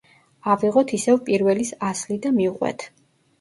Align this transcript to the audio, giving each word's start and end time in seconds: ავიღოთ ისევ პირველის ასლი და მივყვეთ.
ავიღოთ 0.53 0.93
ისევ 0.97 1.19
პირველის 1.27 1.71
ასლი 1.89 2.19
და 2.25 2.33
მივყვეთ. 2.39 2.89